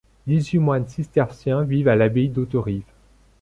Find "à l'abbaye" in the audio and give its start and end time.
1.87-2.29